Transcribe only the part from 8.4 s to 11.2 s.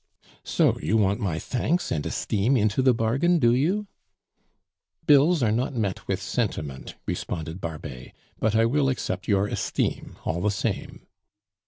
I will accept your esteem, all the same."